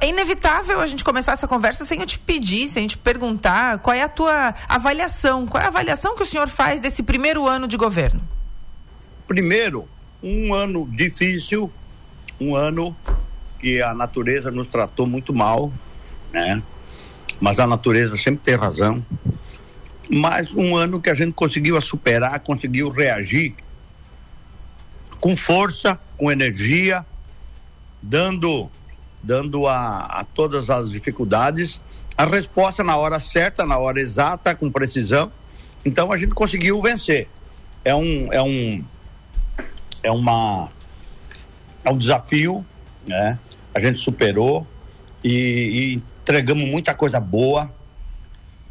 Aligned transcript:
É 0.00 0.08
inevitável 0.08 0.80
a 0.80 0.86
gente 0.86 1.04
começar 1.04 1.32
essa 1.32 1.46
conversa 1.46 1.84
sem 1.84 2.00
eu 2.00 2.06
te 2.06 2.18
pedir, 2.18 2.68
sem 2.68 2.86
te 2.86 2.96
perguntar 2.96 3.78
qual 3.78 3.94
é 3.94 4.02
a 4.02 4.08
tua 4.08 4.54
avaliação, 4.68 5.46
qual 5.46 5.62
é 5.62 5.66
a 5.66 5.68
avaliação 5.68 6.16
que 6.16 6.22
o 6.22 6.26
senhor 6.26 6.48
faz 6.48 6.80
desse 6.80 7.02
primeiro 7.02 7.46
ano 7.46 7.68
de 7.68 7.76
governo? 7.76 8.20
Primeiro, 9.28 9.86
um 10.22 10.54
ano 10.54 10.88
difícil, 10.90 11.70
um 12.40 12.56
ano 12.56 12.96
que 13.58 13.82
a 13.82 13.92
natureza 13.92 14.50
nos 14.50 14.66
tratou 14.66 15.06
muito 15.06 15.34
mal, 15.34 15.70
né? 16.32 16.62
Mas 17.38 17.60
a 17.60 17.66
natureza 17.66 18.16
sempre 18.16 18.40
tem 18.42 18.56
razão. 18.56 19.04
Mas 20.08 20.54
um 20.54 20.74
ano 20.74 21.00
que 21.00 21.10
a 21.10 21.14
gente 21.14 21.32
conseguiu 21.32 21.78
superar, 21.82 22.40
conseguiu 22.40 22.88
reagir 22.88 23.54
com 25.20 25.36
força, 25.36 25.98
com 26.16 26.30
energia, 26.30 27.04
dando 28.00 28.70
dando 29.26 29.66
a, 29.66 30.06
a 30.06 30.24
todas 30.24 30.70
as 30.70 30.90
dificuldades 30.90 31.80
a 32.16 32.24
resposta 32.24 32.82
na 32.82 32.96
hora 32.96 33.20
certa, 33.20 33.66
na 33.66 33.76
hora 33.76 34.00
exata, 34.00 34.54
com 34.54 34.70
precisão. 34.70 35.30
Então 35.84 36.10
a 36.10 36.16
gente 36.16 36.32
conseguiu 36.32 36.80
vencer. 36.80 37.28
É 37.84 37.94
um 37.94 38.32
é 38.32 38.42
um 38.42 38.84
é 40.02 40.10
uma 40.10 40.70
é 41.84 41.90
um 41.90 41.98
desafio, 41.98 42.64
né? 43.06 43.38
A 43.74 43.80
gente 43.80 43.98
superou 43.98 44.66
e, 45.22 45.30
e 45.30 45.94
entregamos 45.94 46.66
muita 46.68 46.94
coisa 46.94 47.20
boa 47.20 47.70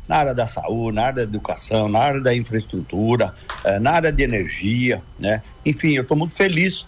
na 0.08 0.18
área 0.18 0.34
da 0.34 0.48
saúde, 0.48 0.96
na 0.96 1.04
área 1.04 1.16
da 1.16 1.24
educação, 1.24 1.88
na 1.88 2.00
área 2.00 2.22
da 2.22 2.36
infraestrutura, 2.36 3.34
eh, 3.64 3.80
na 3.80 3.92
área 3.92 4.12
de 4.12 4.24
energia, 4.24 5.02
né? 5.20 5.42
Enfim, 5.66 5.96
eu 5.96 6.02
estou 6.02 6.18
muito 6.18 6.36
feliz 6.36 6.86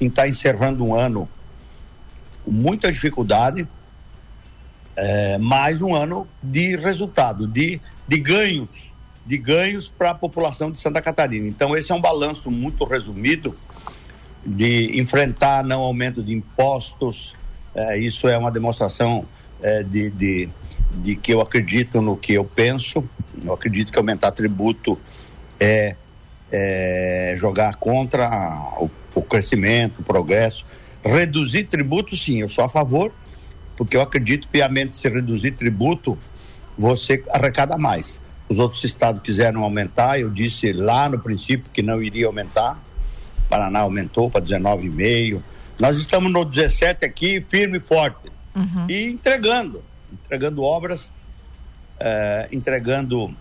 em 0.00 0.06
estar 0.06 0.22
tá 0.22 0.28
encerrando 0.28 0.84
um 0.84 0.94
ano 0.94 1.28
com 2.48 2.52
muita 2.52 2.90
dificuldade, 2.90 3.68
é, 4.96 5.36
mais 5.36 5.82
um 5.82 5.94
ano 5.94 6.26
de 6.42 6.76
resultado, 6.76 7.46
de, 7.46 7.78
de 8.08 8.16
ganhos, 8.18 8.90
de 9.26 9.36
ganhos 9.36 9.90
para 9.90 10.12
a 10.12 10.14
população 10.14 10.70
de 10.70 10.80
Santa 10.80 11.02
Catarina. 11.02 11.46
Então, 11.46 11.76
esse 11.76 11.92
é 11.92 11.94
um 11.94 12.00
balanço 12.00 12.50
muito 12.50 12.84
resumido 12.84 13.54
de 14.46 14.98
enfrentar 14.98 15.62
não 15.62 15.80
aumento 15.80 16.22
de 16.22 16.32
impostos. 16.32 17.34
É, 17.74 17.98
isso 17.98 18.26
é 18.26 18.38
uma 18.38 18.50
demonstração 18.50 19.26
é, 19.62 19.82
de, 19.82 20.08
de, 20.08 20.48
de 21.02 21.16
que 21.16 21.34
eu 21.34 21.42
acredito 21.42 22.00
no 22.00 22.16
que 22.16 22.32
eu 22.32 22.46
penso. 22.46 23.04
Eu 23.44 23.52
acredito 23.52 23.92
que 23.92 23.98
aumentar 23.98 24.32
tributo 24.32 24.98
é, 25.60 25.96
é 26.50 27.34
jogar 27.36 27.74
contra 27.74 28.26
o, 28.78 28.90
o 29.14 29.20
crescimento, 29.20 29.98
o 29.98 30.02
progresso. 30.02 30.64
Reduzir 31.08 31.64
tributo, 31.64 32.16
sim, 32.16 32.40
eu 32.40 32.48
sou 32.48 32.64
a 32.64 32.68
favor, 32.68 33.12
porque 33.76 33.96
eu 33.96 34.02
acredito 34.02 34.48
piamente 34.48 34.94
se 34.94 35.08
reduzir 35.08 35.52
tributo, 35.52 36.18
você 36.76 37.24
arrecada 37.30 37.78
mais. 37.78 38.20
Os 38.48 38.58
outros 38.58 38.82
estados 38.84 39.22
quiseram 39.22 39.62
aumentar, 39.62 40.20
eu 40.20 40.30
disse 40.30 40.72
lá 40.72 41.08
no 41.08 41.18
princípio 41.18 41.70
que 41.72 41.82
não 41.82 42.02
iria 42.02 42.26
aumentar. 42.26 42.78
Paraná 43.48 43.80
aumentou 43.80 44.30
para 44.30 44.44
19,5. 44.44 45.42
Nós 45.78 45.98
estamos 45.98 46.30
no 46.30 46.44
17 46.44 47.04
aqui, 47.04 47.40
firme 47.40 47.78
e 47.78 47.80
forte. 47.80 48.30
Uhum. 48.54 48.86
E 48.88 49.06
entregando, 49.06 49.82
entregando 50.12 50.62
obras, 50.62 51.10
eh, 52.00 52.48
entregando 52.52 53.34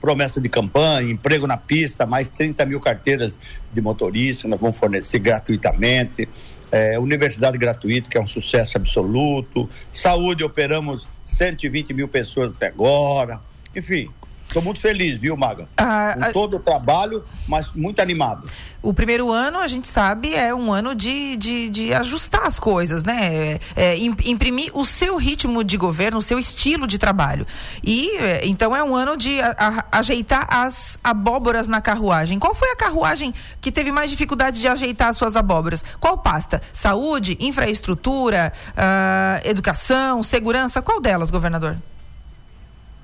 promessa 0.00 0.40
de 0.40 0.48
campanha, 0.48 1.10
emprego 1.10 1.46
na 1.46 1.56
pista, 1.56 2.06
mais 2.06 2.28
30 2.28 2.64
mil 2.66 2.80
carteiras 2.80 3.38
de 3.72 3.80
motorista, 3.80 4.48
nós 4.48 4.60
vamos 4.60 4.78
fornecer 4.78 5.18
gratuitamente, 5.18 6.28
é, 6.72 6.98
universidade 6.98 7.58
gratuita, 7.58 8.08
que 8.08 8.16
é 8.16 8.20
um 8.20 8.26
sucesso 8.26 8.78
absoluto, 8.78 9.68
saúde, 9.92 10.42
operamos 10.42 11.06
120 11.24 11.92
mil 11.92 12.08
pessoas 12.08 12.50
até 12.50 12.68
agora, 12.68 13.40
enfim, 13.76 14.08
Estou 14.50 14.62
muito 14.62 14.80
feliz, 14.80 15.20
viu, 15.20 15.36
Maga? 15.36 15.68
Ah, 15.76 16.16
Com 16.16 16.32
todo 16.32 16.56
o 16.56 16.60
trabalho, 16.60 17.24
mas 17.46 17.72
muito 17.72 18.00
animado. 18.00 18.50
O 18.82 18.92
primeiro 18.92 19.30
ano, 19.30 19.58
a 19.58 19.68
gente 19.68 19.86
sabe, 19.86 20.34
é 20.34 20.52
um 20.52 20.72
ano 20.72 20.92
de, 20.92 21.36
de, 21.36 21.70
de 21.70 21.94
ajustar 21.94 22.44
as 22.44 22.58
coisas, 22.58 23.04
né? 23.04 23.32
É, 23.32 23.60
é, 23.76 23.96
imprimir 23.96 24.76
o 24.76 24.84
seu 24.84 25.16
ritmo 25.16 25.62
de 25.62 25.76
governo, 25.76 26.18
o 26.18 26.22
seu 26.22 26.36
estilo 26.36 26.88
de 26.88 26.98
trabalho. 26.98 27.46
E 27.84 28.10
é, 28.18 28.40
então 28.44 28.74
é 28.74 28.82
um 28.82 28.96
ano 28.96 29.16
de 29.16 29.40
a, 29.40 29.54
a, 29.56 29.98
ajeitar 29.98 30.48
as 30.50 30.98
abóboras 31.04 31.68
na 31.68 31.80
carruagem. 31.80 32.36
Qual 32.36 32.52
foi 32.52 32.72
a 32.72 32.76
carruagem 32.76 33.32
que 33.60 33.70
teve 33.70 33.92
mais 33.92 34.10
dificuldade 34.10 34.60
de 34.60 34.66
ajeitar 34.66 35.10
as 35.10 35.16
suas 35.16 35.36
abóboras? 35.36 35.84
Qual 36.00 36.18
pasta? 36.18 36.60
Saúde, 36.72 37.36
infraestrutura, 37.38 38.52
uh, 38.70 39.48
educação, 39.48 40.24
segurança? 40.24 40.82
Qual 40.82 41.00
delas, 41.00 41.30
governador? 41.30 41.76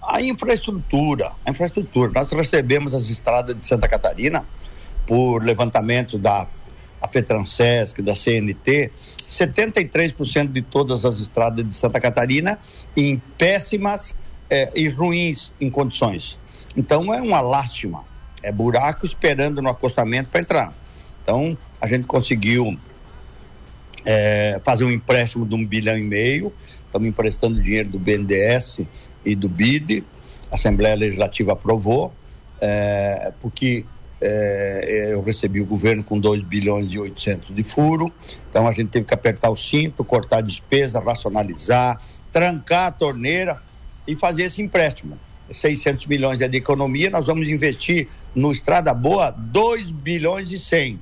A 0.07 0.23
infraestrutura, 0.23 1.33
a 1.45 1.51
infraestrutura. 1.51 2.13
Nós 2.15 2.31
recebemos 2.31 2.95
as 2.95 3.11
estradas 3.11 3.57
de 3.57 3.67
Santa 3.67 3.89
Catarina 3.89 4.45
por 5.05 5.43
levantamento 5.43 6.17
da 6.17 6.47
FETRANSESC, 7.11 8.03
da 8.03 8.15
CNT, 8.15 8.91
73% 9.29 10.53
de 10.53 10.63
todas 10.63 11.05
as 11.05 11.19
estradas 11.19 11.69
de 11.69 11.75
Santa 11.75 12.01
Catarina 12.01 12.59
em 12.97 13.21
péssimas 13.37 14.15
eh, 14.49 14.71
e 14.75 14.89
ruins 14.89 15.53
em 15.61 15.71
condições. 15.71 16.39
Então 16.77 17.13
é 17.13 17.21
uma 17.21 17.41
lástima, 17.41 18.05
é 18.43 18.53
buraco 18.53 19.07
esperando 19.07 19.61
no 19.61 19.69
acostamento 19.69 20.31
para 20.31 20.41
entrar. 20.41 20.75
Então 21.23 21.59
a 21.81 21.87
gente 21.87 22.07
conseguiu 22.07 22.79
eh, 24.05 24.61
fazer 24.65 24.85
um 24.85 24.91
empréstimo 24.91 25.45
de 25.45 25.55
um 25.55 25.67
bilhão 25.67 25.99
e 25.99 26.03
meio, 26.03 26.53
estamos 26.85 27.09
emprestando 27.09 27.61
dinheiro 27.61 27.89
do 27.89 27.99
BNDES 27.99 28.81
e 29.27 29.35
do 29.35 29.49
BID, 29.49 30.05
a 30.51 30.55
Assembleia 30.55 30.95
Legislativa 30.95 31.53
aprovou, 31.53 32.13
é, 32.61 33.33
porque 33.41 33.85
é, 34.21 35.11
eu 35.13 35.21
recebi 35.21 35.61
o 35.61 35.67
governo 35.67 36.03
com 36.03 36.19
2 36.19 36.43
bilhões 36.43 36.91
e 36.93 36.99
800 36.99 37.55
de 37.55 37.63
furo, 37.63 38.13
então 38.49 38.67
a 38.67 38.73
gente 38.73 38.89
teve 38.89 39.05
que 39.05 39.13
apertar 39.13 39.51
o 39.51 39.57
cinto, 39.57 40.05
cortar 40.05 40.39
a 40.39 40.41
despesa, 40.41 41.01
racionalizar, 41.01 42.01
trancar 42.33 42.87
a 42.87 42.93
torneira 42.93 43.61
e 44.07 44.15
fazer 44.15 44.45
esse 44.45 44.63
empréstimo. 44.63 45.19
600 45.53 46.07
milhões 46.07 46.41
é 46.41 46.49
de 46.49 46.57
economia, 46.57 47.11
nós 47.11 47.27
vamos 47.27 47.49
investir 47.49 48.09
no 48.35 48.53
Estrada 48.53 48.95
Boa 48.95 49.31
2 49.31 49.91
bilhões 49.91 50.51
e 50.51 50.59
100. 50.59 50.99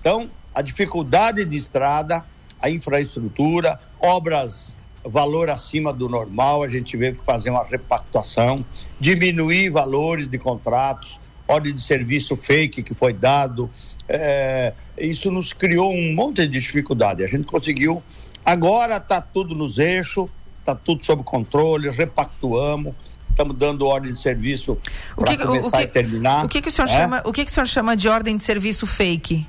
Então, 0.00 0.30
a 0.54 0.62
dificuldade 0.62 1.44
de 1.44 1.56
estrada, 1.56 2.24
a 2.60 2.68
infraestrutura, 2.68 3.78
obras 3.98 4.74
valor 5.04 5.48
acima 5.50 5.92
do 5.92 6.08
normal, 6.08 6.62
a 6.62 6.68
gente 6.68 6.96
teve 6.96 7.18
que 7.18 7.24
fazer 7.24 7.50
uma 7.50 7.64
repactuação, 7.64 8.64
diminuir 8.98 9.70
valores 9.70 10.28
de 10.28 10.38
contratos, 10.38 11.18
ordem 11.48 11.74
de 11.74 11.82
serviço 11.82 12.36
fake 12.36 12.82
que 12.82 12.94
foi 12.94 13.12
dado. 13.12 13.70
É, 14.08 14.72
isso 14.98 15.30
nos 15.30 15.52
criou 15.52 15.92
um 15.92 16.14
monte 16.14 16.46
de 16.46 16.60
dificuldade. 16.60 17.24
A 17.24 17.26
gente 17.26 17.44
conseguiu. 17.44 18.02
Agora 18.44 18.96
está 18.96 19.20
tudo 19.20 19.54
nos 19.54 19.78
eixos, 19.78 20.28
está 20.58 20.74
tudo 20.74 21.04
sob 21.04 21.22
controle, 21.22 21.90
repactuamos. 21.90 22.94
Estamos 23.30 23.56
dando 23.56 23.86
ordem 23.86 24.12
de 24.12 24.20
serviço 24.20 24.76
para 25.16 25.36
começar 25.38 25.78
que, 25.78 25.84
e 25.84 25.86
terminar. 25.86 26.44
O 26.44 26.48
que, 26.48 26.60
que 26.60 26.68
o 26.68 26.70
senhor 26.70 26.88
é? 26.88 26.92
chama? 26.92 27.22
O 27.24 27.32
que, 27.32 27.44
que 27.44 27.50
o 27.50 27.54
senhor 27.54 27.66
chama 27.66 27.96
de 27.96 28.08
ordem 28.08 28.36
de 28.36 28.42
serviço 28.42 28.86
fake? 28.86 29.46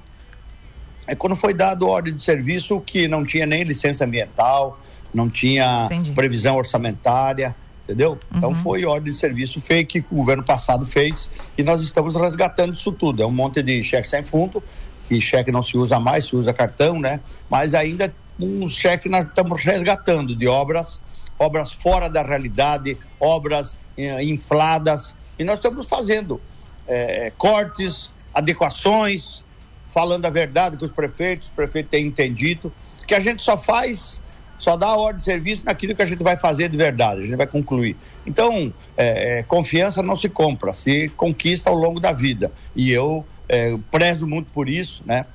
É 1.08 1.16
quando 1.16 1.36
foi 1.36 1.54
dado 1.54 1.88
ordem 1.88 2.14
de 2.14 2.22
serviço 2.22 2.80
que 2.80 3.08
não 3.08 3.26
tinha 3.26 3.46
nem 3.46 3.64
licença 3.64 4.06
ambiental, 4.06 4.80
não 5.14 5.30
tinha 5.30 5.86
Entendi. 5.86 6.12
previsão 6.12 6.58
orçamentária, 6.58 7.56
entendeu? 7.84 8.18
Então, 8.30 8.50
uhum. 8.50 8.54
Então 8.54 8.64
foi 8.64 8.86
ordem 8.86 9.12
de 9.12 9.18
serviço 9.18 9.60
fake 9.60 10.02
que 10.02 10.14
o 10.14 10.18
governo 10.18 10.44
passado 10.44 10.86
fez 10.86 11.30
e 11.58 11.64
nós 11.64 11.82
estamos 11.82 12.16
resgatando 12.16 12.74
isso 12.74 12.92
tudo. 12.92 13.22
É 13.22 13.26
um 13.26 13.32
monte 13.32 13.62
de 13.62 13.84
cheque 13.84 14.08
sem 14.08 14.24
fundo, 14.24 14.64
que 15.08 15.20
cheque 15.20 15.52
não 15.52 15.62
se 15.62 15.78
usa 15.78 16.00
mais, 16.00 16.26
se 16.26 16.36
usa 16.36 16.54
cartão, 16.54 17.00
né? 17.00 17.20
Mas 17.50 17.74
ainda 17.74 18.14
um 18.40 18.68
cheque 18.68 19.10
nós 19.10 19.28
estamos 19.28 19.62
resgatando 19.64 20.36
de 20.36 20.48
obras, 20.48 21.00
obras 21.38 21.74
fora 21.74 22.10
da 22.10 22.24
realidade, 22.24 22.98
obras 23.20 23.76
eh, 23.98 24.24
infladas, 24.24 25.14
e 25.38 25.44
nós 25.44 25.56
estamos 25.56 25.88
fazendo 25.88 26.42
eh, 26.88 27.32
cortes, 27.38 28.10
adequações, 28.34 29.44
falando 29.88 30.26
a 30.26 30.30
verdade 30.30 30.78
com 30.78 30.86
os 30.86 30.92
prefeitos, 30.92 31.50
os 31.50 31.54
prefeitos 31.54 31.92
têm 31.92 32.08
entendido, 32.08 32.72
que 33.06 33.14
a 33.14 33.20
gente 33.20 33.44
só 33.44 33.58
faz 33.58 34.21
só 34.62 34.78
dá 34.78 34.90
a 34.90 34.96
ordem 34.96 35.18
de 35.18 35.24
serviço 35.24 35.66
naquilo 35.66 35.96
que 35.96 36.04
a 36.04 36.06
gente 36.06 36.24
vai 36.24 36.38
fazer 36.38 36.70
de 36.70 36.78
verdade, 36.78 37.22
a 37.22 37.24
gente 37.24 37.36
vai 37.36 37.48
concluir. 37.48 37.98
Então, 38.28 38.72
é, 38.96 39.40
é, 39.40 39.44
confiança 39.44 40.04
não 40.04 40.16
se 40.16 40.30
compra, 40.30 40.72
se 40.72 41.10
conquista 41.18 41.72
ao 41.72 41.76
longo 41.76 42.00
da 42.00 42.12
vida. 42.12 42.52
E 42.76 42.92
eu 42.92 43.26
é, 43.50 43.76
prezo 43.90 44.28
muito 44.28 44.52
por 44.52 44.70
isso, 44.70 45.02
né? 45.04 45.26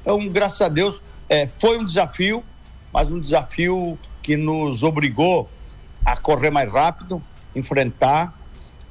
Então, 0.00 0.28
graças 0.28 0.60
a 0.60 0.68
Deus, 0.68 1.00
é, 1.28 1.46
foi 1.46 1.78
um 1.78 1.84
desafio, 1.84 2.42
mas 2.92 3.08
um 3.08 3.20
desafio 3.20 3.96
que 4.20 4.36
nos 4.36 4.82
obrigou 4.82 5.48
a 6.04 6.16
correr 6.16 6.50
mais 6.50 6.68
rápido, 6.68 7.22
enfrentar, 7.54 8.36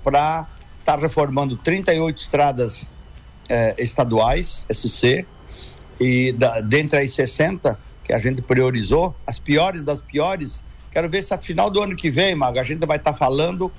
para 0.01 0.47
estar 0.79 0.95
tá 0.95 1.01
reformando 1.01 1.57
38 1.57 2.17
estradas 2.17 2.89
é, 3.49 3.75
estaduais, 3.77 4.65
SC, 4.71 5.27
e 5.99 6.31
da, 6.31 6.61
dentre 6.61 6.97
as 6.97 7.13
60 7.13 7.77
que 8.11 8.15
a 8.15 8.19
gente 8.19 8.41
priorizou, 8.41 9.15
as 9.25 9.39
piores 9.39 9.83
das 9.83 10.01
piores. 10.01 10.61
Quero 10.91 11.09
ver 11.09 11.23
se 11.23 11.33
a 11.33 11.37
final 11.37 11.69
do 11.69 11.81
ano 11.81 11.95
que 11.95 12.11
vem, 12.11 12.35
Maga, 12.35 12.59
a 12.59 12.63
gente 12.63 12.85
vai 12.85 12.97
estar 12.97 13.13
tá 13.13 13.17
falando 13.17 13.71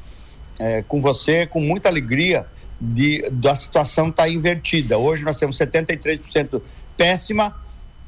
é, 0.59 0.83
com 0.89 0.99
você 0.99 1.45
com 1.45 1.61
muita 1.61 1.91
alegria 1.91 2.47
de 2.81 3.29
da 3.31 3.55
situação 3.55 4.09
estar 4.09 4.23
tá 4.23 4.29
invertida. 4.31 4.97
Hoje 4.97 5.23
nós 5.23 5.37
temos 5.37 5.59
73% 5.59 6.63
péssima 6.97 7.55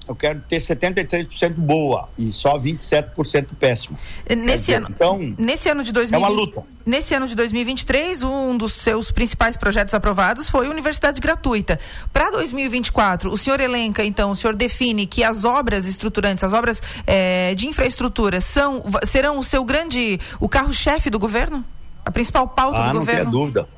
eu 0.07 0.15
quero 0.15 0.41
ter 0.49 0.59
73% 0.59 1.55
boa 1.55 2.09
e 2.19 2.31
só 2.31 2.59
27% 2.59 3.47
péssimo. 3.59 3.97
Nesse 4.29 4.59
dizer, 4.59 4.75
ano, 4.77 4.89
então, 4.91 5.35
nesse 5.39 5.69
ano 5.69 5.83
de 5.83 5.93
2020, 5.93 6.15
é 6.15 6.19
uma 6.19 6.41
luta. 6.41 6.63
Nesse 6.85 7.15
ano 7.15 7.27
de 7.27 7.35
2023, 7.35 8.23
um 8.23 8.57
dos 8.57 8.75
seus 8.75 9.11
principais 9.11 9.57
projetos 9.57 9.95
aprovados 9.95 10.51
foi 10.51 10.69
universidade 10.69 11.21
gratuita. 11.21 11.81
Para 12.13 12.31
2024, 12.33 13.33
o 13.33 13.39
senhor 13.39 13.59
elenca, 13.61 14.05
então, 14.05 14.31
o 14.31 14.37
senhor 14.37 14.55
define 14.55 15.07
que 15.07 15.25
as 15.25 15.45
obras 15.45 15.87
estruturantes, 15.87 16.45
as 16.45 16.53
obras 16.53 16.83
é, 17.07 17.55
de 17.55 17.67
infraestrutura 17.67 18.43
são, 18.43 18.83
serão 19.05 19.39
o 19.39 19.43
seu 19.43 19.65
grande, 19.65 20.21
o 20.39 20.49
carro-chefe 20.49 21.09
do 21.09 21.19
governo? 21.19 21.65
A 22.05 22.11
principal 22.11 22.47
pauta 22.47 22.79
ah, 22.79 22.93
do 22.93 22.99
governo? 22.99 23.25
Não 23.25 23.31
tem 23.31 23.41
dúvida. 23.41 23.69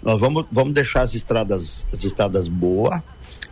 Nós 0.00 0.20
vamos, 0.20 0.46
vamos 0.52 0.72
deixar 0.72 1.00
as 1.00 1.16
estradas, 1.16 1.84
as 1.92 2.04
estradas 2.04 2.46
boas. 2.46 3.02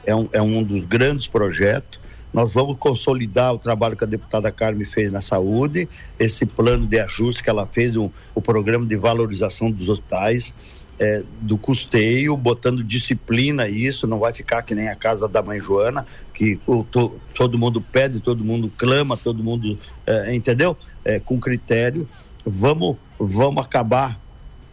É 0.06 0.14
um, 0.14 0.28
é 0.32 0.40
um 0.40 0.62
dos 0.62 0.84
grandes 0.84 1.26
projetos 1.26 2.03
nós 2.34 2.52
vamos 2.52 2.76
consolidar 2.78 3.54
o 3.54 3.58
trabalho 3.60 3.96
que 3.96 4.02
a 4.02 4.08
deputada 4.08 4.50
Carmen 4.50 4.84
fez 4.84 5.12
na 5.12 5.20
saúde, 5.20 5.88
esse 6.18 6.44
plano 6.44 6.84
de 6.84 6.98
ajuste 6.98 7.44
que 7.44 7.48
ela 7.48 7.64
fez, 7.64 7.96
um, 7.96 8.10
o 8.34 8.42
programa 8.42 8.84
de 8.84 8.96
valorização 8.96 9.70
dos 9.70 9.88
hospitais, 9.88 10.52
é, 10.98 11.22
do 11.40 11.56
custeio, 11.56 12.36
botando 12.36 12.82
disciplina 12.82 13.68
isso, 13.68 14.08
não 14.08 14.18
vai 14.18 14.32
ficar 14.32 14.62
que 14.62 14.74
nem 14.74 14.88
a 14.88 14.96
casa 14.96 15.28
da 15.28 15.44
mãe 15.44 15.60
Joana, 15.60 16.04
que 16.32 16.58
o, 16.66 16.82
to, 16.82 17.14
todo 17.36 17.56
mundo 17.56 17.80
pede, 17.80 18.18
todo 18.18 18.44
mundo 18.44 18.70
clama, 18.76 19.16
todo 19.16 19.42
mundo, 19.42 19.78
é, 20.04 20.34
entendeu? 20.34 20.76
É, 21.04 21.20
com 21.20 21.38
critério. 21.38 22.08
Vamos, 22.44 22.96
vamos 23.16 23.64
acabar 23.64 24.18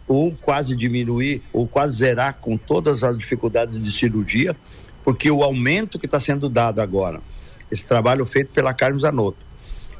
ou 0.08 0.32
quase 0.32 0.76
diminuir 0.76 1.42
ou 1.52 1.68
quase 1.68 1.98
zerar 1.98 2.38
com 2.38 2.56
todas 2.56 3.04
as 3.04 3.16
dificuldades 3.16 3.80
de 3.80 3.92
cirurgia, 3.92 4.56
porque 5.04 5.30
o 5.30 5.44
aumento 5.44 5.96
que 5.96 6.06
está 6.06 6.18
sendo 6.18 6.48
dado 6.48 6.80
agora 6.80 7.20
esse 7.72 7.86
trabalho 7.86 8.26
feito 8.26 8.50
pela 8.50 8.74
Carmen 8.74 9.00
Zanotto. 9.00 9.38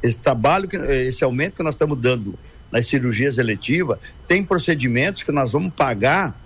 Esse 0.03 0.19
trabalho, 0.19 0.69
que, 0.69 0.77
esse 0.77 1.25
aumento 1.25 1.57
que 1.57 1.63
nós 1.63 1.75
estamos 1.75 1.99
dando 1.99 2.39
nas 2.71 2.87
cirurgias 2.87 3.39
eletivas, 3.39 3.99
tem 4.29 4.45
procedimentos 4.45 5.23
que 5.23 5.33
nós 5.33 5.53
vamos 5.53 5.73
pagar 5.73 6.39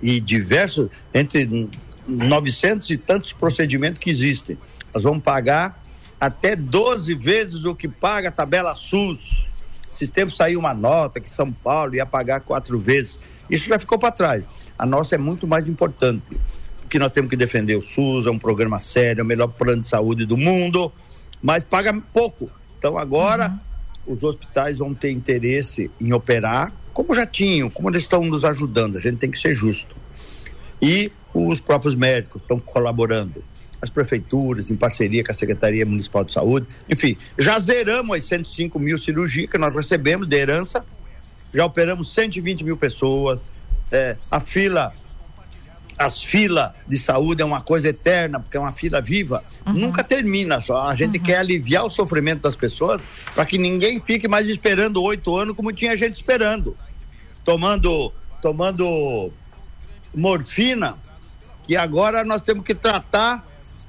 e 0.00 0.18
diversos, 0.18 0.88
entre 1.12 1.68
900 2.08 2.88
e 2.90 2.96
tantos 2.96 3.32
procedimentos 3.32 4.00
que 4.00 4.10
existem. 4.10 4.58
Nós 4.94 5.04
vamos 5.04 5.22
pagar 5.22 5.80
até 6.18 6.56
12 6.56 7.14
vezes 7.14 7.64
o 7.64 7.74
que 7.74 7.86
paga 7.86 8.30
a 8.30 8.32
tabela 8.32 8.74
SUS. 8.74 9.46
Esses 9.92 10.08
tempos 10.08 10.36
saiu 10.36 10.58
uma 10.58 10.72
nota 10.72 11.20
que 11.20 11.28
São 11.28 11.52
Paulo 11.52 11.94
ia 11.94 12.06
pagar 12.06 12.40
quatro 12.40 12.78
vezes. 12.80 13.20
Isso 13.50 13.68
já 13.68 13.78
ficou 13.78 13.98
para 13.98 14.10
trás. 14.10 14.44
A 14.78 14.86
nossa 14.86 15.16
é 15.16 15.18
muito 15.18 15.46
mais 15.46 15.68
importante 15.68 16.24
que 16.92 16.98
nós 16.98 17.10
temos 17.10 17.30
que 17.30 17.36
defender 17.36 17.74
o 17.74 17.80
SUS, 17.80 18.26
é 18.26 18.30
um 18.30 18.38
programa 18.38 18.78
sério, 18.78 19.20
é 19.20 19.24
o 19.24 19.26
melhor 19.26 19.48
plano 19.48 19.80
de 19.80 19.88
saúde 19.88 20.26
do 20.26 20.36
mundo, 20.36 20.92
mas 21.40 21.62
paga 21.62 21.98
pouco. 22.12 22.50
Então 22.78 22.98
agora 22.98 23.58
uhum. 24.06 24.12
os 24.12 24.22
hospitais 24.22 24.76
vão 24.76 24.92
ter 24.92 25.10
interesse 25.10 25.90
em 25.98 26.12
operar, 26.12 26.70
como 26.92 27.14
já 27.14 27.24
tinham, 27.24 27.70
como 27.70 27.88
eles 27.88 28.02
estão 28.02 28.22
nos 28.22 28.44
ajudando, 28.44 28.98
a 28.98 29.00
gente 29.00 29.16
tem 29.16 29.30
que 29.30 29.38
ser 29.38 29.54
justo. 29.54 29.96
E 30.82 31.10
os 31.32 31.60
próprios 31.60 31.94
médicos 31.94 32.42
estão 32.42 32.60
colaborando, 32.60 33.42
as 33.80 33.88
prefeituras, 33.88 34.70
em 34.70 34.76
parceria 34.76 35.24
com 35.24 35.32
a 35.32 35.34
Secretaria 35.34 35.86
Municipal 35.86 36.24
de 36.24 36.34
Saúde, 36.34 36.66
enfim, 36.90 37.16
já 37.38 37.58
zeramos 37.58 38.18
as 38.18 38.24
105 38.24 38.78
mil 38.78 38.98
cirurgias 38.98 39.48
que 39.48 39.56
nós 39.56 39.74
recebemos 39.74 40.28
de 40.28 40.36
herança, 40.36 40.84
já 41.54 41.64
operamos 41.64 42.12
120 42.12 42.64
mil 42.64 42.76
pessoas, 42.76 43.40
é, 43.90 44.18
a 44.30 44.40
fila 44.40 44.92
as 45.98 46.22
filas 46.22 46.72
de 46.86 46.98
saúde 46.98 47.42
é 47.42 47.44
uma 47.44 47.60
coisa 47.60 47.88
eterna, 47.88 48.40
porque 48.40 48.56
é 48.56 48.60
uma 48.60 48.72
fila 48.72 49.00
viva, 49.00 49.42
uhum. 49.66 49.74
nunca 49.74 50.02
termina 50.02 50.60
só. 50.60 50.88
A 50.88 50.94
gente 50.94 51.18
uhum. 51.18 51.24
quer 51.24 51.38
aliviar 51.38 51.84
o 51.84 51.90
sofrimento 51.90 52.42
das 52.42 52.56
pessoas 52.56 53.00
para 53.34 53.44
que 53.44 53.58
ninguém 53.58 54.00
fique 54.00 54.28
mais 54.28 54.48
esperando 54.48 55.02
oito 55.02 55.36
anos 55.36 55.56
como 55.56 55.72
tinha 55.72 55.96
gente 55.96 56.16
esperando. 56.16 56.76
Tomando, 57.44 58.12
tomando 58.40 59.32
morfina, 60.14 60.96
que 61.62 61.76
agora 61.76 62.24
nós 62.24 62.42
temos 62.42 62.64
que 62.64 62.74
tratar 62.74 63.46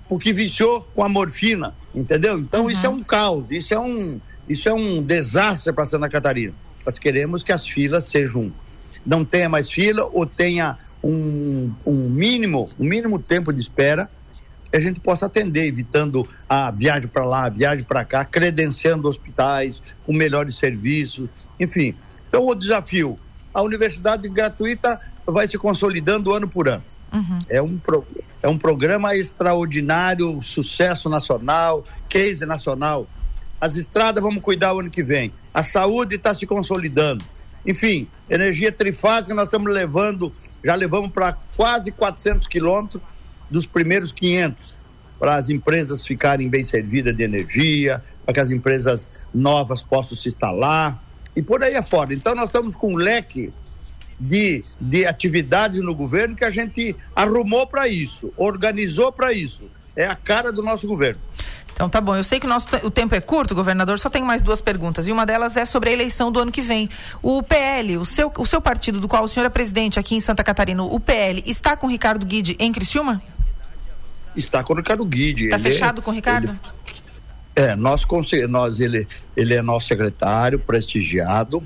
porque 0.08 0.34
viciou 0.34 0.82
com 0.94 1.04
a 1.04 1.10
morfina, 1.10 1.74
entendeu? 1.94 2.38
Então 2.38 2.64
uhum. 2.64 2.70
isso 2.70 2.86
é 2.86 2.90
um 2.90 3.04
caos, 3.04 3.52
isso 3.52 3.74
é 3.74 3.80
um, 3.80 4.20
isso 4.48 4.70
é 4.70 4.74
um 4.74 5.02
desastre 5.02 5.72
para 5.74 5.86
Santa 5.86 6.10
Catarina. 6.10 6.54
Nós 6.86 7.00
queremos 7.00 7.44
que 7.44 7.52
as 7.52 7.68
filas 7.68 8.06
sejam, 8.06 8.52
não 9.06 9.24
tenha 9.24 9.48
mais 9.48 9.72
fila 9.72 10.10
ou 10.12 10.26
tenha 10.26 10.78
um, 11.04 11.72
um 11.86 12.10
mínimo, 12.10 12.70
um 12.80 12.86
mínimo 12.86 13.20
tempo 13.20 13.52
de 13.52 13.62
espera 13.62 14.10
a 14.78 14.80
gente 14.80 15.00
possa 15.00 15.28
atender, 15.28 15.68
evitando 15.68 16.28
a 16.50 16.72
viagem 16.72 17.08
para 17.08 17.24
lá, 17.26 17.46
a 17.46 17.50
viagem 17.50 17.84
para 17.84 18.04
cá, 18.04 18.26
credenciando 18.26 19.08
hospitais 19.08 19.82
com 20.04 20.12
melhores 20.12 20.56
serviços, 20.56 21.30
enfim. 21.60 21.94
Então, 22.28 22.48
o 22.48 22.56
desafio, 22.56 23.20
a 23.54 23.62
universidade 23.62 24.28
gratuita 24.28 25.00
vai 25.26 25.48
se 25.48 25.58
consolidando 25.58 26.34
ano 26.34 26.48
por 26.48 26.68
ano. 26.68 26.84
Uhum. 27.14 27.40
É, 27.48 27.62
um 27.62 27.78
pro, 27.78 28.06
é 28.42 28.48
um 28.48 28.58
programa 28.58 29.16
extraordinário, 29.16 30.42
sucesso 30.42 31.08
nacional, 31.08 31.86
case 32.10 32.46
nacional. 32.46 33.08
As 33.62 33.76
estradas 33.76 34.24
vamos 34.24 34.42
cuidar 34.42 34.74
o 34.74 34.80
ano 34.80 34.90
que 34.90 35.04
vem. 35.04 35.32
A 35.54 35.62
saúde 35.62 36.16
está 36.16 36.34
se 36.34 36.48
consolidando. 36.48 37.24
Enfim, 37.66 38.08
energia 38.30 38.72
trifásica 38.72 39.34
nós 39.34 39.46
estamos 39.46 39.72
levando, 39.72 40.32
já 40.64 40.76
levamos 40.76 41.12
para 41.12 41.38
quase 41.56 41.92
400 41.92 42.48
quilômetros 42.48 43.02
dos 43.50 43.66
primeiros 43.66 44.12
500, 44.12 44.76
para 45.20 45.36
as 45.36 45.50
empresas 45.50 46.06
ficarem 46.06 46.50
bem 46.50 46.66
servidas 46.66 47.16
de 47.16 47.24
energia, 47.24 48.04
para 48.26 48.34
que 48.34 48.40
as 48.40 48.52
empresas 48.52 49.08
novas 49.34 49.82
possam 49.82 50.18
se 50.18 50.28
instalar 50.28 51.02
e 51.36 51.42
por 51.42 51.64
aí 51.64 51.76
afora. 51.76 52.14
Então 52.14 52.36
nós 52.36 52.48
estamos 52.48 52.76
com 52.76 52.94
um 52.94 52.98
leque 52.98 53.54
de, 54.20 54.64
de 54.80 55.06
atividades 55.06 55.82
no 55.82 55.96
governo 55.96 56.36
que 56.36 56.46
a 56.46 56.50
gente 56.50 56.96
arrumou 57.16 57.66
para 57.68 57.88
isso, 57.88 58.34
organizou 58.38 59.12
para 59.12 59.34
isso. 59.34 59.64
É 59.96 60.06
a 60.06 60.16
cara 60.16 60.52
do 60.52 60.64
nosso 60.64 60.88
governo. 60.88 61.22
Então 61.74 61.90
tá 61.90 62.00
bom, 62.00 62.16
eu 62.16 62.24
sei 62.24 62.40
que 62.40 62.46
o, 62.46 62.50
nosso, 62.50 62.68
o 62.84 62.92
tempo 62.92 63.16
é 63.16 63.22
curto, 63.22 63.56
governador, 63.56 63.98
só 64.00 64.10
tenho 64.10 64.26
mais 64.26 64.42
duas 64.42 64.62
perguntas. 64.62 65.08
E 65.08 65.12
uma 65.12 65.26
delas 65.26 65.58
é 65.58 65.66
sobre 65.66 65.90
a 65.90 65.94
eleição 65.94 66.32
do 66.32 66.40
ano 66.40 66.52
que 66.52 66.62
vem. 66.62 66.88
O 67.22 67.42
PL, 67.42 67.98
o 67.98 68.06
seu, 68.06 68.32
o 68.38 68.46
seu 68.46 68.62
partido, 68.62 69.00
do 69.00 69.08
qual 69.08 69.24
o 69.24 69.28
senhor 69.28 69.46
é 69.46 69.50
presidente 69.50 70.00
aqui 70.00 70.16
em 70.16 70.20
Santa 70.20 70.44
Catarina, 70.44 70.84
o 70.84 71.00
PL, 71.00 71.44
está 71.46 71.76
com 71.76 71.88
o 71.88 71.90
Ricardo 71.90 72.26
Guide 72.26 72.56
em 72.60 72.72
Criciúma? 72.72 73.22
Está 74.36 74.64
com 74.64 74.74
o 74.74 74.78
Ricardo 74.78 75.04
Guide. 75.04 75.46
Está 75.46 75.56
é- 75.56 75.60
fechado 75.60 76.00
é, 76.00 76.04
com 76.04 76.12
o 76.12 76.14
Ricardo? 76.14 76.50
Ele, 76.50 76.60
é, 77.56 77.76
nós, 77.76 78.06
nós 78.50 78.80
ele, 78.80 79.08
ele 79.36 79.54
é 79.54 79.62
nosso 79.62 79.88
secretário, 79.88 80.60
prestigiado, 80.60 81.64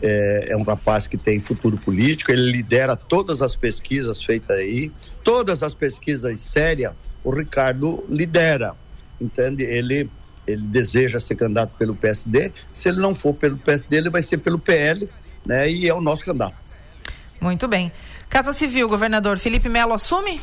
é, 0.00 0.48
é, 0.50 0.56
um 0.56 0.64
rapaz 0.64 1.06
que 1.06 1.16
tem 1.16 1.38
futuro 1.38 1.76
político, 1.78 2.32
ele 2.32 2.50
lidera 2.50 2.96
todas 2.96 3.40
as 3.40 3.54
pesquisas 3.54 4.22
feitas 4.22 4.56
aí, 4.56 4.90
todas 5.22 5.62
as 5.62 5.74
pesquisas 5.74 6.40
sérias, 6.40 6.92
o 7.24 7.30
Ricardo 7.30 8.04
lidera 8.08 8.74
entende? 9.22 9.62
Ele 9.62 10.10
ele 10.44 10.62
deseja 10.62 11.20
ser 11.20 11.36
candidato 11.36 11.72
pelo 11.78 11.94
PSD. 11.94 12.50
Se 12.74 12.88
ele 12.88 13.00
não 13.00 13.14
for 13.14 13.32
pelo 13.32 13.56
PSD, 13.56 13.96
ele 13.96 14.10
vai 14.10 14.24
ser 14.24 14.38
pelo 14.38 14.58
PL, 14.58 15.08
né? 15.46 15.70
E 15.70 15.88
é 15.88 15.94
o 15.94 16.00
nosso 16.00 16.24
candidato. 16.24 16.56
Muito 17.40 17.68
bem. 17.68 17.92
Casa 18.28 18.52
Civil, 18.52 18.88
governador 18.88 19.38
Felipe 19.38 19.68
Melo 19.68 19.92
assume? 19.92 20.40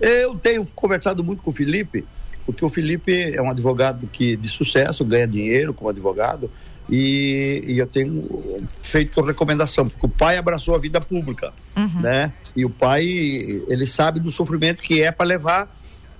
Eu 0.00 0.36
tenho 0.36 0.64
conversado 0.76 1.24
muito 1.24 1.42
com 1.42 1.50
o 1.50 1.52
Felipe, 1.52 2.06
porque 2.44 2.64
o 2.64 2.68
Felipe 2.68 3.34
é 3.34 3.42
um 3.42 3.50
advogado 3.50 4.06
que 4.06 4.36
de 4.36 4.48
sucesso, 4.48 5.04
ganha 5.04 5.26
dinheiro 5.26 5.74
como 5.74 5.90
advogado, 5.90 6.48
e, 6.88 7.64
e 7.66 7.78
eu 7.78 7.86
tenho 7.86 8.58
feito 8.68 9.20
recomendação, 9.20 9.88
porque 9.88 10.06
o 10.06 10.08
pai 10.08 10.36
abraçou 10.36 10.74
a 10.74 10.78
vida 10.78 11.00
pública, 11.00 11.52
uhum. 11.76 12.00
né? 12.00 12.32
E 12.54 12.64
o 12.64 12.70
pai, 12.70 13.04
ele 13.04 13.86
sabe 13.86 14.20
do 14.20 14.30
sofrimento 14.30 14.82
que 14.82 15.02
é 15.02 15.10
para 15.10 15.26
levar 15.26 15.68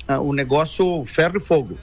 ah, 0.08 0.20
o 0.20 0.32
negócio 0.32 1.04
ferro 1.04 1.36
e 1.36 1.40
fogo. 1.40 1.78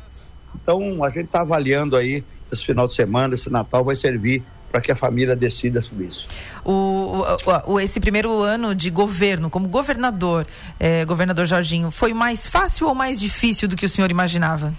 Então, 0.62 1.04
a 1.04 1.10
gente 1.10 1.26
está 1.26 1.42
avaliando 1.42 1.96
aí, 1.96 2.24
esse 2.52 2.66
final 2.66 2.88
de 2.88 2.96
semana, 2.96 3.36
esse 3.36 3.50
Natal 3.50 3.84
vai 3.84 3.96
servir 3.96 4.44
para 4.72 4.82
que 4.82 4.92
a 4.92 4.96
família 4.96 5.36
decida 5.36 5.82
sobre 5.82 6.06
isso. 6.06 6.28
O, 6.66 7.24
o, 7.46 7.74
o, 7.74 7.80
esse 7.80 8.00
primeiro 8.00 8.42
ano 8.42 8.76
de 8.76 8.90
governo, 8.90 9.50
como 9.50 9.68
governador, 9.68 10.48
eh, 10.80 11.06
governador 11.06 11.46
Jorginho, 11.46 11.92
foi 11.92 12.12
mais 12.12 12.48
fácil 12.48 12.88
ou 12.88 12.96
mais 12.96 13.20
difícil 13.20 13.68
do 13.68 13.76
que 13.76 13.86
o 13.86 13.90
senhor 13.90 14.10
imaginava? 14.10 14.74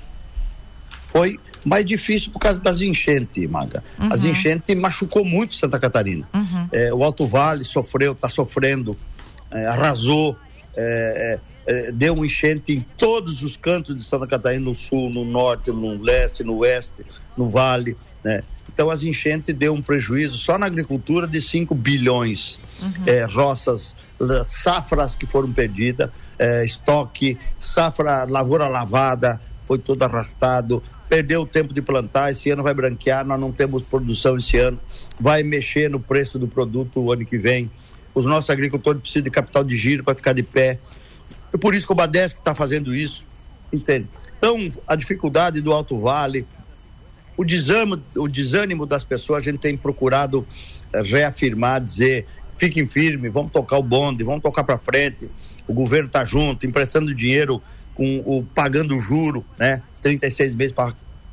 Foi 1.08 1.38
mais 1.64 1.84
difícil 1.84 2.30
por 2.30 2.38
causa 2.38 2.60
das 2.60 2.80
enchentes, 2.82 3.48
Maga. 3.48 3.82
Uhum. 3.98 4.12
As 4.12 4.24
enchentes 4.24 4.76
machucou 4.76 5.24
muito 5.24 5.54
Santa 5.54 5.78
Catarina. 5.78 6.28
Uhum. 6.34 6.68
Eh, 6.70 6.92
o 6.92 7.02
Alto 7.02 7.26
Vale 7.26 7.64
sofreu, 7.64 8.12
está 8.12 8.28
sofrendo, 8.28 8.96
eh, 9.50 9.66
arrasou. 9.66 10.36
eh, 10.76 11.38
deu 11.94 12.14
um 12.14 12.24
enchente 12.26 12.72
em 12.74 12.84
todos 12.98 13.42
os 13.42 13.56
cantos 13.56 13.96
de 13.96 14.04
Santa 14.04 14.26
Catarina, 14.26 14.64
no 14.66 14.74
sul, 14.74 15.08
no 15.08 15.24
norte, 15.24 15.70
no 15.70 16.02
leste, 16.02 16.44
no 16.44 16.56
oeste, 16.58 17.06
no 17.34 17.48
vale, 17.48 17.96
né? 18.22 18.42
Então 18.68 18.90
as 18.90 19.02
enchentes 19.02 19.56
deu 19.56 19.72
um 19.72 19.80
prejuízo 19.80 20.36
só 20.36 20.58
na 20.58 20.66
agricultura 20.66 21.26
de 21.26 21.40
5 21.40 21.74
bilhões. 21.74 22.58
Uhum. 22.82 22.92
Eh, 23.06 23.24
roças, 23.24 23.96
safras 24.46 25.16
que 25.16 25.24
foram 25.24 25.52
perdidas, 25.52 26.10
estoque, 26.66 27.38
safra, 27.60 28.24
lavoura 28.24 28.68
lavada, 28.68 29.40
foi 29.64 29.78
todo 29.78 30.02
arrastado, 30.02 30.82
perdeu 31.14 31.42
o 31.42 31.46
tempo 31.46 31.72
de 31.72 31.80
plantar, 31.80 32.32
esse 32.32 32.50
ano 32.50 32.64
vai 32.64 32.74
branquear, 32.74 33.24
nós 33.24 33.38
não 33.38 33.52
temos 33.52 33.84
produção 33.84 34.36
esse 34.36 34.56
ano, 34.56 34.80
vai 35.20 35.44
mexer 35.44 35.88
no 35.88 36.00
preço 36.00 36.40
do 36.40 36.48
produto 36.48 36.98
o 36.98 37.12
ano 37.12 37.24
que 37.24 37.38
vem. 37.38 37.70
Os 38.12 38.24
nossos 38.24 38.50
agricultores 38.50 39.00
precisam 39.00 39.22
de 39.22 39.30
capital 39.30 39.62
de 39.62 39.76
giro 39.76 40.02
para 40.02 40.16
ficar 40.16 40.32
de 40.32 40.42
pé. 40.42 40.76
É 41.52 41.56
por 41.56 41.72
isso 41.72 41.86
que 41.86 41.92
o 41.92 41.94
Badesc 41.94 42.36
está 42.36 42.52
fazendo 42.52 42.92
isso, 42.92 43.24
entende? 43.72 44.08
Então, 44.36 44.68
a 44.88 44.96
dificuldade 44.96 45.60
do 45.60 45.72
Alto 45.72 46.00
Vale, 46.00 46.44
o 47.36 47.44
desânimo, 47.44 48.02
o 48.16 48.26
desânimo 48.26 48.84
das 48.84 49.04
pessoas, 49.04 49.42
a 49.42 49.44
gente 49.44 49.60
tem 49.60 49.76
procurado 49.76 50.44
eh, 50.92 51.00
reafirmar, 51.00 51.80
dizer, 51.80 52.26
fiquem 52.58 52.86
firmes, 52.86 53.32
vamos 53.32 53.52
tocar 53.52 53.78
o 53.78 53.84
bonde, 53.84 54.24
vamos 54.24 54.42
tocar 54.42 54.64
para 54.64 54.78
frente. 54.78 55.30
O 55.68 55.72
governo 55.72 56.08
está 56.08 56.24
junto, 56.24 56.66
emprestando 56.66 57.14
dinheiro 57.14 57.62
com 57.94 58.18
o 58.26 58.42
pagando 58.42 58.98
juro, 58.98 59.44
né? 59.56 59.80
36 60.02 60.56
meses 60.56 60.74
para 60.74 60.92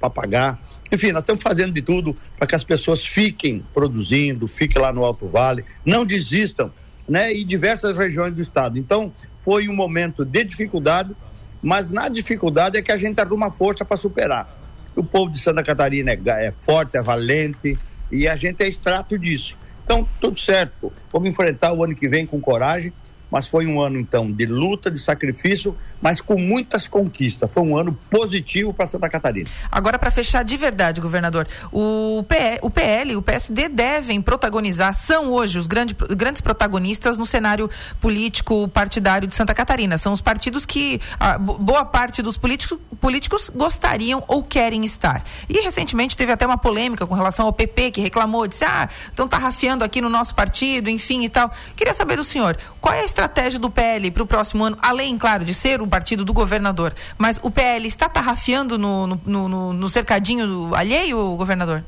pagar. 0.09 0.59
Enfim, 0.91 1.11
nós 1.11 1.23
estamos 1.23 1.41
fazendo 1.41 1.71
de 1.71 1.81
tudo 1.81 2.15
para 2.37 2.47
que 2.47 2.55
as 2.55 2.63
pessoas 2.63 3.05
fiquem 3.05 3.63
produzindo, 3.73 4.47
fiquem 4.47 4.81
lá 4.81 4.91
no 4.91 5.03
Alto 5.03 5.27
Vale, 5.27 5.63
não 5.85 6.05
desistam, 6.05 6.71
né? 7.07 7.33
E 7.33 7.43
diversas 7.43 7.97
regiões 7.97 8.35
do 8.35 8.41
estado. 8.41 8.77
Então, 8.77 9.11
foi 9.39 9.69
um 9.69 9.75
momento 9.75 10.25
de 10.25 10.43
dificuldade, 10.43 11.15
mas 11.61 11.91
na 11.91 12.09
dificuldade 12.09 12.77
é 12.77 12.81
que 12.81 12.91
a 12.91 12.97
gente 12.97 13.19
arruma 13.19 13.51
força 13.51 13.85
para 13.85 13.97
superar. 13.97 14.49
O 14.95 15.03
povo 15.03 15.31
de 15.31 15.39
Santa 15.39 15.63
Catarina 15.63 16.11
é, 16.11 16.19
é 16.47 16.51
forte, 16.51 16.97
é 16.97 17.01
valente 17.01 17.77
e 18.11 18.27
a 18.27 18.35
gente 18.35 18.61
é 18.61 18.67
extrato 18.67 19.17
disso. 19.17 19.57
Então, 19.83 20.07
tudo 20.19 20.39
certo. 20.39 20.91
Vamos 21.11 21.29
enfrentar 21.29 21.73
o 21.73 21.83
ano 21.83 21.95
que 21.95 22.07
vem 22.07 22.25
com 22.25 22.39
coragem 22.39 22.91
mas 23.31 23.47
foi 23.47 23.65
um 23.65 23.81
ano 23.81 23.97
então 23.97 24.29
de 24.29 24.45
luta, 24.45 24.91
de 24.91 24.99
sacrifício, 24.99 25.75
mas 26.01 26.19
com 26.19 26.37
muitas 26.37 26.87
conquistas. 26.87 27.51
Foi 27.51 27.63
um 27.63 27.77
ano 27.77 27.97
positivo 28.09 28.73
para 28.73 28.85
Santa 28.85 29.07
Catarina. 29.07 29.49
Agora, 29.71 29.97
para 29.97 30.11
fechar 30.11 30.43
de 30.43 30.57
verdade, 30.57 30.99
governador, 30.99 31.47
o, 31.71 32.23
o 32.61 32.69
PL 32.69 33.15
o 33.15 33.21
PSD 33.21 33.69
devem 33.69 34.21
protagonizar, 34.21 34.93
são 34.93 35.31
hoje 35.31 35.57
os 35.57 35.67
grande, 35.67 35.95
grandes 36.15 36.41
protagonistas 36.41 37.17
no 37.17 37.25
cenário 37.25 37.69
político 38.01 38.67
partidário 38.67 39.27
de 39.27 39.35
Santa 39.35 39.53
Catarina. 39.53 39.97
São 39.97 40.11
os 40.11 40.19
partidos 40.19 40.65
que 40.65 40.99
a, 41.19 41.37
boa 41.37 41.85
parte 41.85 42.21
dos 42.21 42.35
políticos, 42.35 42.77
políticos 42.99 43.49
gostariam 43.55 44.23
ou 44.27 44.43
querem 44.43 44.83
estar. 44.83 45.23
E 45.47 45.61
recentemente 45.61 46.17
teve 46.17 46.31
até 46.33 46.45
uma 46.45 46.57
polêmica 46.57 47.07
com 47.07 47.15
relação 47.15 47.45
ao 47.45 47.53
PP, 47.53 47.91
que 47.91 48.01
reclamou, 48.01 48.45
disse: 48.45 48.65
ah, 48.65 48.89
estão 49.07 49.27
tarrafiando 49.27 49.83
aqui 49.83 50.01
no 50.01 50.09
nosso 50.09 50.35
partido, 50.35 50.89
enfim 50.89 51.23
e 51.23 51.29
tal. 51.29 51.51
Queria 51.75 51.93
saber 51.93 52.17
do 52.17 52.23
senhor, 52.23 52.57
qual 52.81 52.93
é 52.93 53.01
a 53.01 53.05
estratégia 53.05 53.20
do 53.59 53.69
PL 53.69 54.11
para 54.11 54.23
o 54.23 54.27
próximo 54.27 54.63
ano, 54.63 54.77
além, 54.81 55.17
claro, 55.17 55.43
de 55.43 55.53
ser 55.53 55.81
o 55.81 55.87
partido 55.87 56.23
do 56.23 56.33
governador, 56.33 56.93
mas 57.17 57.39
o 57.41 57.51
PL 57.51 57.87
está 57.87 58.07
tarrafiando 58.07 58.77
no, 58.77 59.07
no, 59.07 59.47
no, 59.47 59.73
no 59.73 59.89
cercadinho 59.89 60.47
do 60.47 60.75
alheio, 60.75 61.35
governador? 61.35 61.83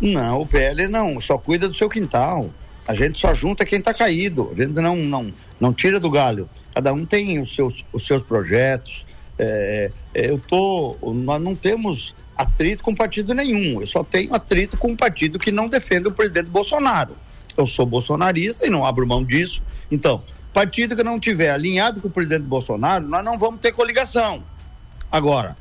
Não, 0.00 0.40
o 0.40 0.46
PL 0.46 0.88
não, 0.88 1.20
só 1.20 1.38
cuida 1.38 1.68
do 1.68 1.74
seu 1.74 1.88
quintal. 1.88 2.50
A 2.86 2.94
gente 2.94 3.18
só 3.18 3.32
junta 3.32 3.64
quem 3.64 3.78
está 3.78 3.94
caído. 3.94 4.50
A 4.52 4.60
gente 4.60 4.74
não, 4.74 4.96
não, 4.96 5.32
não 5.60 5.72
tira 5.72 6.00
do 6.00 6.10
galho. 6.10 6.48
Cada 6.74 6.92
um 6.92 7.04
tem 7.04 7.40
os 7.40 7.54
seus, 7.54 7.84
os 7.92 8.04
seus 8.04 8.22
projetos. 8.22 9.06
É, 9.38 9.92
é 10.12 10.30
eu 10.30 10.38
tô, 10.38 10.96
nós 11.14 11.40
não 11.40 11.54
temos 11.54 12.14
atrito 12.36 12.82
com 12.82 12.94
partido 12.94 13.32
nenhum. 13.32 13.80
Eu 13.80 13.86
só 13.86 14.02
tenho 14.02 14.34
atrito 14.34 14.76
com 14.76 14.96
partido 14.96 15.38
que 15.38 15.52
não 15.52 15.68
defende 15.68 16.08
o 16.08 16.12
presidente 16.12 16.50
Bolsonaro. 16.50 17.16
Eu 17.56 17.66
sou 17.66 17.86
bolsonarista 17.86 18.66
e 18.66 18.70
não 18.70 18.84
abro 18.84 19.06
mão 19.06 19.22
disso. 19.22 19.62
Então, 19.92 20.22
partido 20.54 20.96
que 20.96 21.04
não 21.04 21.20
tiver 21.20 21.50
alinhado 21.50 22.00
com 22.00 22.08
o 22.08 22.10
presidente 22.10 22.44
Bolsonaro, 22.44 23.06
nós 23.06 23.22
não 23.22 23.38
vamos 23.38 23.60
ter 23.60 23.72
coligação. 23.72 24.42
Agora, 25.10 25.54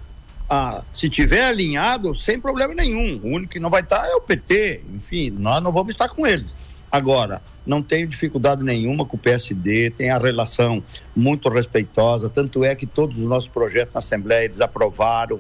ah, 0.50 0.82
se 0.96 1.10
tiver 1.10 1.44
alinhado, 1.44 2.16
sem 2.16 2.40
problema 2.40 2.74
nenhum. 2.74 3.20
O 3.22 3.36
único 3.36 3.52
que 3.52 3.60
não 3.60 3.70
vai 3.70 3.82
estar 3.82 4.06
é 4.08 4.16
o 4.16 4.22
PT. 4.22 4.84
Enfim, 4.94 5.30
nós 5.30 5.62
não 5.62 5.72
vamos 5.72 5.92
estar 5.92 6.08
com 6.08 6.26
eles. 6.26 6.48
Agora, 6.90 7.42
não 7.66 7.84
tenho 7.84 8.08
dificuldade 8.08 8.64
nenhuma 8.64 9.06
com 9.06 9.18
o 9.18 9.20
PSD, 9.20 9.92
tem 9.92 10.10
a 10.10 10.18
relação 10.18 10.84
muito 11.16 11.48
respeitosa, 11.50 12.30
tanto 12.30 12.64
é 12.64 12.74
que 12.74 12.86
todos 12.86 13.18
os 13.18 13.28
nossos 13.28 13.50
projetos 13.50 13.94
na 13.94 14.00
Assembleia 14.00 14.46
eles 14.46 14.62
aprovaram, 14.62 15.40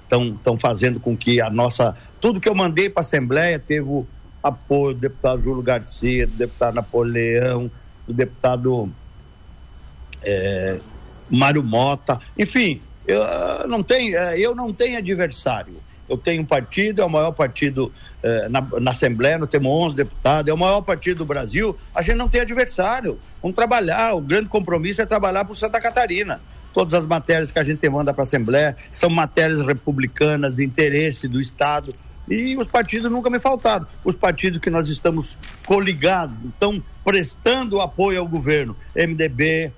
estão 0.00 0.54
é, 0.54 0.58
fazendo 0.58 0.98
com 0.98 1.16
que 1.16 1.40
a 1.40 1.50
nossa. 1.50 1.96
Tudo 2.20 2.40
que 2.40 2.48
eu 2.48 2.54
mandei 2.54 2.88
para 2.88 3.02
a 3.02 3.04
Assembleia 3.04 3.58
teve 3.58 3.88
o 3.88 4.06
apoio 4.42 4.94
do 4.94 5.00
deputado 5.00 5.42
Júlio 5.42 5.62
Garcia, 5.62 6.26
do 6.26 6.32
deputado 6.34 6.74
Napoleão, 6.74 7.70
do 8.06 8.12
deputado 8.12 8.90
é, 10.22 10.80
Mário 11.30 11.62
Mota, 11.62 12.20
enfim, 12.38 12.80
eu 13.06 13.68
não 13.68 13.82
tenho, 13.82 14.16
é, 14.16 14.38
eu 14.38 14.54
não 14.54 14.72
tenho 14.72 14.98
adversário. 14.98 15.74
Eu 16.08 16.18
tenho 16.18 16.42
um 16.42 16.44
partido, 16.44 17.00
é 17.00 17.04
o 17.04 17.08
maior 17.08 17.32
partido 17.32 17.90
eh, 18.22 18.48
na, 18.50 18.60
na, 18.78 18.90
Assembleia, 18.90 19.38
nós 19.38 19.48
temos 19.48 19.70
11 19.70 19.96
deputados, 19.96 20.50
é 20.50 20.52
o 20.52 20.58
maior 20.58 20.82
partido 20.82 21.18
do 21.18 21.24
Brasil. 21.24 21.76
A 21.94 22.02
gente 22.02 22.16
não 22.16 22.28
tem 22.28 22.42
adversário. 22.42 23.18
Vamos 23.40 23.54
trabalhar. 23.54 24.14
O 24.14 24.20
grande 24.20 24.48
compromisso 24.48 25.00
é 25.00 25.06
trabalhar 25.06 25.46
por 25.46 25.56
Santa 25.56 25.80
Catarina. 25.80 26.40
Todas 26.74 26.92
as 26.92 27.06
matérias 27.06 27.50
que 27.50 27.58
a 27.58 27.64
gente 27.64 27.88
manda 27.88 28.12
para 28.12 28.22
a 28.22 28.26
Assembleia 28.26 28.76
são 28.92 29.08
matérias 29.08 29.64
republicanas, 29.64 30.54
de 30.54 30.64
interesse 30.64 31.26
do 31.26 31.40
Estado. 31.40 31.94
E 32.28 32.56
os 32.56 32.66
partidos 32.66 33.10
nunca 33.10 33.28
me 33.28 33.38
faltaram. 33.38 33.86
Os 34.02 34.16
partidos 34.16 34.60
que 34.60 34.70
nós 34.70 34.88
estamos 34.88 35.36
coligados, 35.66 36.36
estão 36.44 36.82
prestando 37.04 37.80
apoio 37.80 38.20
ao 38.20 38.26
governo. 38.26 38.76
MDB, 38.94 39.72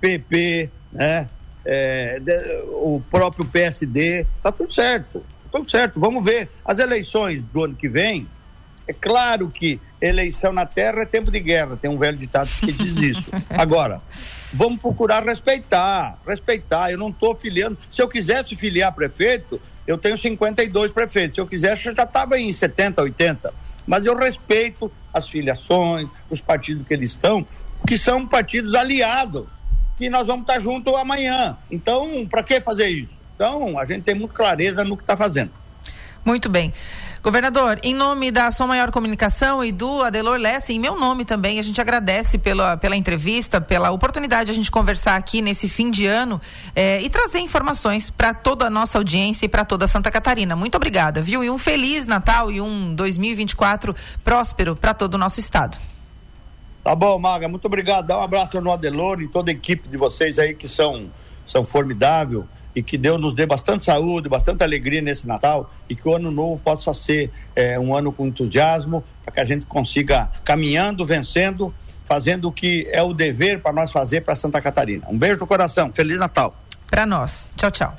PP, 0.00 0.70
né? 0.92 1.28
É, 1.64 2.18
de, 2.18 2.32
o 2.72 3.00
próprio 3.08 3.44
PSD, 3.44 4.26
tá 4.42 4.50
tudo 4.50 4.72
certo. 4.72 5.24
Tudo 5.50 5.70
certo. 5.70 6.00
Vamos 6.00 6.24
ver. 6.24 6.48
As 6.64 6.78
eleições 6.80 7.42
do 7.52 7.64
ano 7.64 7.74
que 7.76 7.88
vem, 7.88 8.26
é 8.86 8.92
claro 8.92 9.48
que 9.48 9.80
eleição 10.00 10.52
na 10.52 10.66
terra 10.66 11.02
é 11.02 11.06
tempo 11.06 11.30
de 11.30 11.38
guerra. 11.38 11.78
Tem 11.80 11.88
um 11.88 11.98
velho 11.98 12.18
ditado 12.18 12.50
que 12.58 12.72
diz 12.72 13.16
isso. 13.16 13.30
Agora, 13.50 14.02
vamos 14.52 14.80
procurar 14.80 15.22
respeitar. 15.22 16.18
Respeitar. 16.26 16.90
Eu 16.90 16.98
não 16.98 17.10
estou 17.10 17.36
filiando. 17.36 17.78
Se 17.90 18.02
eu 18.02 18.08
quisesse 18.08 18.56
filiar 18.56 18.92
prefeito, 18.92 19.60
eu 19.86 19.98
tenho 19.98 20.16
52 20.16 20.92
prefeitos. 20.92 21.34
Se 21.36 21.40
eu 21.40 21.46
quisesse, 21.46 21.88
eu 21.88 21.94
já 21.94 22.04
estava 22.04 22.38
em 22.38 22.52
70, 22.52 23.02
80. 23.02 23.52
Mas 23.86 24.06
eu 24.06 24.16
respeito 24.16 24.90
as 25.12 25.28
filiações, 25.28 26.08
os 26.30 26.40
partidos 26.40 26.86
que 26.86 26.94
eles 26.94 27.10
estão, 27.12 27.46
que 27.86 27.98
são 27.98 28.26
partidos 28.26 28.74
aliados, 28.74 29.46
que 29.96 30.08
nós 30.08 30.26
vamos 30.26 30.42
estar 30.42 30.60
juntos 30.60 30.94
amanhã. 30.94 31.56
Então, 31.70 32.26
para 32.26 32.42
que 32.42 32.60
fazer 32.60 32.88
isso? 32.88 33.12
Então, 33.34 33.78
a 33.78 33.84
gente 33.84 34.04
tem 34.04 34.14
muita 34.14 34.34
clareza 34.34 34.84
no 34.84 34.96
que 34.96 35.02
está 35.02 35.16
fazendo. 35.16 35.50
Muito 36.24 36.48
bem. 36.48 36.72
Governador, 37.22 37.78
em 37.84 37.94
nome 37.94 38.32
da 38.32 38.50
Som 38.50 38.66
Maior 38.66 38.90
Comunicação 38.90 39.62
e 39.62 39.70
do 39.70 40.02
Adelor 40.02 40.36
Lessa, 40.38 40.72
em 40.72 40.78
meu 40.80 40.98
nome 40.98 41.24
também, 41.24 41.60
a 41.60 41.62
gente 41.62 41.80
agradece 41.80 42.36
pela, 42.36 42.76
pela 42.76 42.96
entrevista, 42.96 43.60
pela 43.60 43.92
oportunidade 43.92 44.46
de 44.46 44.50
a 44.50 44.54
gente 44.54 44.72
conversar 44.72 45.14
aqui 45.14 45.40
nesse 45.40 45.68
fim 45.68 45.88
de 45.88 46.04
ano 46.04 46.40
eh, 46.74 47.00
e 47.00 47.08
trazer 47.08 47.38
informações 47.38 48.10
para 48.10 48.34
toda 48.34 48.66
a 48.66 48.70
nossa 48.70 48.98
audiência 48.98 49.46
e 49.46 49.48
para 49.48 49.64
toda 49.64 49.86
Santa 49.86 50.10
Catarina. 50.10 50.56
Muito 50.56 50.74
obrigada, 50.74 51.22
viu? 51.22 51.44
E 51.44 51.48
um 51.48 51.58
feliz 51.58 52.08
Natal 52.08 52.50
e 52.50 52.60
um 52.60 52.92
2024 52.92 53.94
próspero 54.24 54.74
para 54.74 54.92
todo 54.92 55.14
o 55.14 55.18
nosso 55.18 55.38
estado. 55.38 55.78
Tá 56.82 56.96
bom, 56.96 57.16
Maga, 57.20 57.48
muito 57.48 57.66
obrigado. 57.66 58.04
Dá 58.04 58.18
um 58.18 58.22
abraço 58.22 58.60
no 58.60 58.72
Adelor 58.72 59.20
e 59.22 59.28
toda 59.28 59.52
a 59.52 59.54
equipe 59.54 59.88
de 59.88 59.96
vocês 59.96 60.40
aí 60.40 60.56
que 60.56 60.68
são, 60.68 61.06
são 61.46 61.62
formidáveis 61.62 62.42
e 62.74 62.82
que 62.82 62.96
Deus 62.96 63.20
nos 63.20 63.34
dê 63.34 63.46
bastante 63.46 63.84
saúde, 63.84 64.28
bastante 64.28 64.62
alegria 64.62 65.02
nesse 65.02 65.26
Natal 65.26 65.70
e 65.88 65.94
que 65.94 66.08
o 66.08 66.14
ano 66.14 66.30
novo 66.30 66.60
possa 66.62 66.92
ser 66.94 67.30
é, 67.54 67.78
um 67.78 67.94
ano 67.94 68.12
com 68.12 68.26
entusiasmo, 68.26 69.04
para 69.24 69.34
que 69.34 69.40
a 69.40 69.44
gente 69.44 69.66
consiga 69.66 70.30
caminhando, 70.44 71.04
vencendo, 71.04 71.72
fazendo 72.04 72.48
o 72.48 72.52
que 72.52 72.88
é 72.90 73.02
o 73.02 73.12
dever 73.12 73.60
para 73.60 73.72
nós 73.72 73.92
fazer 73.92 74.22
para 74.22 74.34
Santa 74.34 74.60
Catarina. 74.60 75.06
Um 75.08 75.18
beijo 75.18 75.40
no 75.40 75.46
coração, 75.46 75.92
Feliz 75.92 76.18
Natal. 76.18 76.54
Para 76.90 77.06
nós. 77.06 77.48
Tchau, 77.56 77.70
tchau. 77.70 77.96